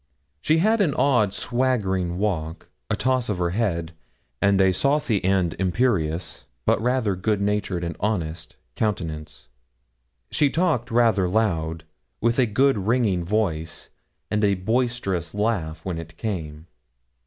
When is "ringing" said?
12.87-13.23